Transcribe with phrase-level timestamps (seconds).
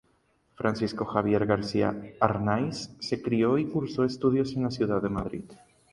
[0.55, 5.43] Francisco Javier García Arnáiz se crio y cursó estudios en la ciudad de Madrid.